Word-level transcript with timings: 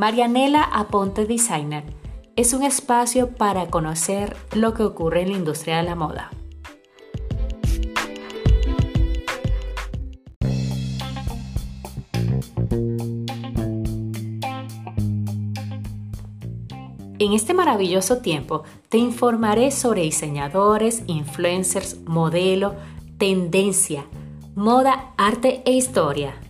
Marianela 0.00 0.62
Aponte 0.62 1.26
Designer 1.26 1.84
es 2.34 2.54
un 2.54 2.62
espacio 2.62 3.34
para 3.34 3.66
conocer 3.66 4.34
lo 4.54 4.72
que 4.72 4.82
ocurre 4.82 5.20
en 5.20 5.32
la 5.32 5.36
industria 5.36 5.76
de 5.76 5.82
la 5.82 5.94
moda. 5.94 6.30
En 17.18 17.34
este 17.34 17.52
maravilloso 17.52 18.22
tiempo 18.22 18.62
te 18.88 18.96
informaré 18.96 19.70
sobre 19.70 20.00
diseñadores, 20.00 21.02
influencers, 21.08 22.00
modelo, 22.06 22.74
tendencia, 23.18 24.06
moda, 24.54 25.12
arte 25.18 25.62
e 25.66 25.72
historia. 25.72 26.40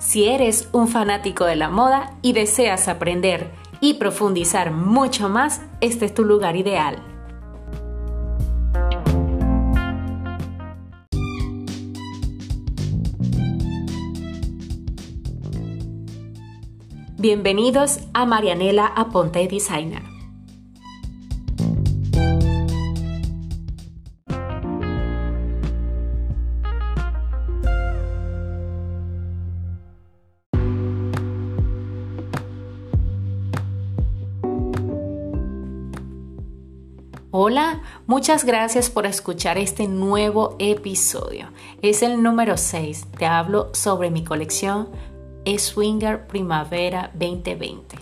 Si 0.00 0.24
eres 0.24 0.70
un 0.72 0.88
fanático 0.88 1.44
de 1.44 1.56
la 1.56 1.68
moda 1.68 2.16
y 2.22 2.32
deseas 2.32 2.88
aprender 2.88 3.52
y 3.82 3.94
profundizar 3.94 4.72
mucho 4.72 5.28
más, 5.28 5.60
este 5.82 6.06
es 6.06 6.14
tu 6.14 6.24
lugar 6.24 6.56
ideal. 6.56 7.04
Bienvenidos 17.18 18.00
a 18.14 18.24
Marianela 18.24 18.86
Aponte 18.86 19.46
Designer. 19.48 20.09
Hola, 37.32 37.82
muchas 38.08 38.44
gracias 38.44 38.90
por 38.90 39.06
escuchar 39.06 39.56
este 39.56 39.86
nuevo 39.86 40.56
episodio. 40.58 41.52
Es 41.80 42.02
el 42.02 42.24
número 42.24 42.56
6. 42.56 43.06
Te 43.16 43.24
hablo 43.24 43.70
sobre 43.72 44.10
mi 44.10 44.24
colección 44.24 44.88
Swinger 45.56 46.26
Primavera 46.26 47.12
2020. 47.14 47.98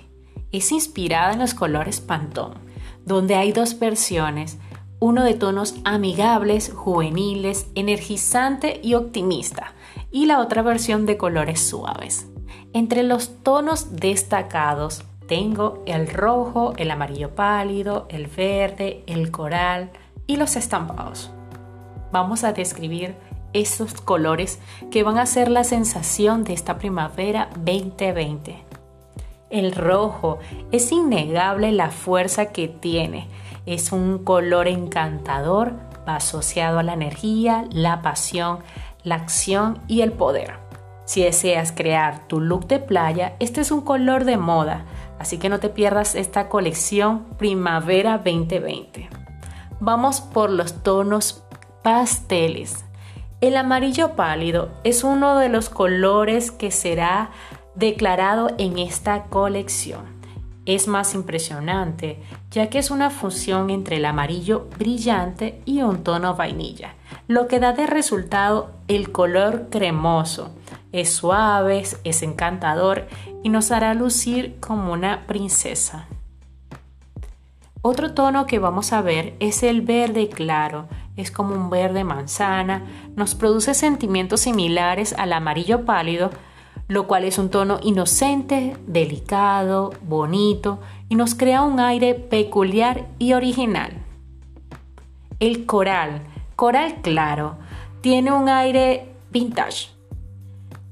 Es 0.51 0.73
inspirada 0.73 1.35
en 1.35 1.41
los 1.41 1.53
colores 1.53 2.01
Pantone, 2.01 2.57
donde 3.05 3.35
hay 3.35 3.53
dos 3.53 3.79
versiones, 3.79 4.57
uno 4.98 5.23
de 5.25 5.35
tonos 5.35 5.75
amigables, 5.85 6.73
juveniles, 6.73 7.67
energizante 7.75 8.81
y 8.83 8.95
optimista, 8.95 9.75
y 10.11 10.25
la 10.25 10.41
otra 10.41 10.63
versión 10.63 11.05
de 11.05 11.19
colores 11.19 11.61
suaves. 11.61 12.29
Entre 12.73 13.03
los 13.03 13.42
tonos 13.42 13.95
destacados 13.95 15.05
tengo 15.29 15.83
el 15.87 16.09
rojo, 16.09 16.73
el 16.79 16.91
amarillo 16.91 17.34
pálido, 17.34 18.07
el 18.09 18.27
verde, 18.27 19.05
el 19.07 19.31
coral 19.31 19.91
y 20.27 20.37
los 20.37 20.57
estampados. 20.57 21.31
Vamos 22.11 22.43
a 22.43 22.53
describir 22.53 23.15
estos 23.53 23.93
colores 24.01 24.59
que 24.91 25.03
van 25.03 25.19
a 25.19 25.27
ser 25.27 25.51
la 25.51 25.65
sensación 25.65 26.45
de 26.45 26.55
esta 26.55 26.79
primavera 26.79 27.51
2020. 27.57 28.65
El 29.51 29.73
rojo 29.73 30.39
es 30.73 30.91
innegable 30.93 31.73
la 31.73 31.91
fuerza 31.91 32.47
que 32.47 32.69
tiene. 32.69 33.29
Es 33.67 33.92
un 33.92 34.25
color 34.25 34.67
encantador, 34.67 35.75
va 36.09 36.17
asociado 36.17 36.79
a 36.79 36.83
la 36.83 36.95
energía, 36.95 37.67
la 37.70 38.01
pasión, 38.01 38.61
la 39.05 39.17
acción 39.17 39.79
y 39.89 40.01
el 40.01 40.13
poder. 40.13 40.55
Si 41.05 41.23
deseas 41.23 41.73
crear 41.73 42.29
tu 42.29 42.41
look 42.41 42.67
de 42.67 42.79
playa, 42.79 43.35
este 43.41 43.63
es 43.63 43.70
un 43.70 43.81
color 43.81 44.25
de 44.25 44.36
moda 44.36 44.85
Así 45.18 45.39
que 45.39 45.48
no 45.48 45.61
te 45.61 45.68
pierdas 45.68 46.14
esta 46.14 46.48
colección 46.48 47.24
Primavera 47.39 48.18
2020. 48.18 49.08
Vamos 49.80 50.20
por 50.20 50.51
los 50.51 50.83
tonos 50.83 51.42
pasteles. 51.83 52.84
El 53.40 53.57
amarillo 53.57 54.17
pálido 54.17 54.70
es 54.84 55.05
uno 55.05 55.39
de 55.39 55.48
los 55.48 55.68
colores 55.68 56.51
que 56.51 56.70
será 56.70 57.30
declarado 57.74 58.51
en 58.58 58.78
esta 58.78 59.24
colección. 59.24 60.18
Es 60.67 60.89
más 60.89 61.14
impresionante 61.14 62.20
ya 62.51 62.70
que 62.70 62.78
es 62.78 62.90
una 62.90 63.11
fusión 63.11 63.70
entre 63.70 63.96
el 63.96 64.05
amarillo 64.05 64.68
brillante 64.78 65.61
y 65.64 65.83
un 65.83 66.02
tono 66.02 66.34
vainilla, 66.34 66.95
lo 67.27 67.46
que 67.46 67.61
da 67.61 67.73
de 67.73 67.86
resultado 67.86 68.73
el 68.89 69.12
color 69.12 69.68
cremoso. 69.70 70.51
Es 70.93 71.13
suave, 71.13 71.85
es 72.05 72.23
encantador 72.23 73.07
y 73.43 73.51
nos 73.51 73.71
hará 73.71 73.95
lucir 73.95 74.57
como 74.61 74.93
una 74.93 75.27
princesa. 75.27 76.07
Otro 77.83 78.13
tono 78.13 78.47
que 78.47 78.59
vamos 78.59 78.93
a 78.93 79.03
ver 79.03 79.35
es 79.39 79.63
el 79.63 79.83
verde 79.83 80.29
claro, 80.29 80.89
es 81.17 81.31
como 81.31 81.55
un 81.55 81.71
verde 81.71 82.05
manzana, 82.05 82.85
nos 83.17 83.35
produce 83.35 83.75
sentimientos 83.75 84.41
similares 84.41 85.13
al 85.13 85.33
amarillo 85.33 85.85
pálido, 85.85 86.31
lo 86.89 87.07
cual 87.07 87.25
es 87.25 87.39
un 87.39 87.51
tono 87.51 87.79
inocente, 87.83 88.77
delicado, 88.87 89.91
bonito 90.03 90.81
y 91.09 91.15
nos 91.15 91.35
crea 91.35 91.63
un 91.63 91.81
aire 91.81 92.15
peculiar 92.15 93.07
y 93.19 93.35
original. 93.35 93.93
El 95.39 95.67
coral, 95.67 96.23
coral 96.57 96.97
claro, 97.03 97.59
tiene 98.01 98.33
un 98.33 98.49
aire 98.49 99.13
vintage. 99.31 99.98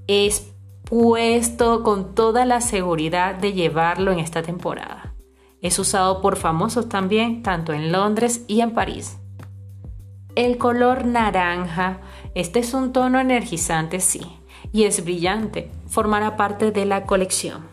Es 0.06 0.52
puesto 0.84 1.82
con 1.82 2.14
toda 2.14 2.44
la 2.44 2.60
seguridad 2.60 3.34
de 3.34 3.52
llevarlo 3.52 4.12
en 4.12 4.20
esta 4.20 4.42
temporada. 4.42 5.14
Es 5.60 5.78
usado 5.80 6.20
por 6.22 6.36
famosos 6.36 6.88
también, 6.88 7.42
tanto 7.42 7.72
en 7.72 7.90
Londres 7.90 8.44
y 8.46 8.60
en 8.60 8.72
París. 8.72 9.18
El 10.36 10.58
color 10.58 11.06
naranja, 11.06 12.00
este 12.34 12.60
es 12.60 12.72
un 12.72 12.92
tono 12.92 13.18
energizante, 13.18 13.98
sí, 13.98 14.20
y 14.70 14.84
es 14.84 15.02
brillante, 15.02 15.72
formará 15.88 16.36
parte 16.36 16.70
de 16.70 16.86
la 16.86 17.04
colección. 17.04 17.66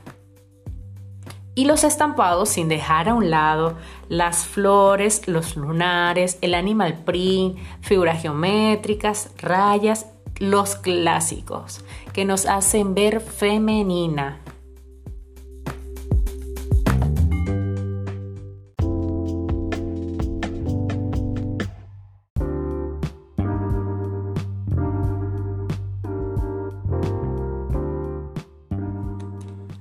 Y 1.56 1.66
los 1.66 1.84
estampados, 1.84 2.50
sin 2.50 2.68
dejar 2.68 3.10
a 3.10 3.14
un 3.14 3.30
lado 3.30 3.78
las 4.10 4.46
flores, 4.46 5.28
los 5.28 5.56
lunares, 5.56 6.40
el 6.42 6.56
animal 6.56 7.04
print, 7.06 7.60
figuras 7.82 8.24
geométricas, 8.24 9.30
rayas 9.38 10.08
los 10.40 10.76
clásicos 10.76 11.84
que 12.14 12.26
nos 12.26 12.46
hacen 12.46 12.94
ver 12.94 13.20
femenina. 13.20 14.40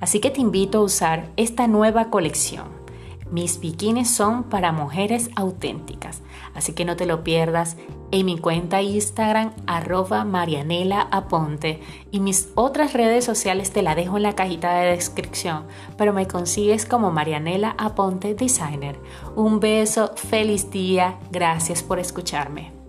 Así 0.01 0.21
que 0.21 0.31
te 0.31 0.41
invito 0.41 0.79
a 0.79 0.83
usar 0.83 1.31
esta 1.37 1.69
nueva 1.69 2.11
colección 2.11 2.82
mis 3.33 3.59
bikinis 3.59 4.11
son 4.11 4.45
para 4.45 4.71
mujeres 4.71 5.31
auténticas, 5.35 6.23
así 6.55 6.75
que 6.75 6.85
no 6.85 6.97
te 6.97 7.07
lo 7.07 7.25
pierdas 7.25 7.77
en 8.13 8.27
mi 8.27 8.39
cuenta 8.39 8.83
Instagram 8.83 9.53
arroba 9.67 10.25
Marianela 10.25 11.09
Aponte 11.11 11.81
y 12.11 12.21
mis 12.21 12.51
otras 12.55 12.93
redes 12.93 13.25
sociales 13.25 13.73
te 13.73 13.83
la 13.83 13.95
dejo 13.95 14.19
en 14.19 14.25
la 14.25 14.35
cajita 14.35 14.75
de 14.75 14.91
descripción, 14.91 15.65
pero 15.97 16.13
me 16.13 16.29
consigues 16.29 16.85
como 16.85 17.11
Marianela 17.11 17.75
Aponte 17.79 18.35
Designer. 18.35 19.01
Un 19.35 19.61
beso, 19.61 20.13
feliz 20.15 20.71
día, 20.71 21.19
gracias 21.31 21.83
por 21.83 21.99
escucharme. 21.99 22.82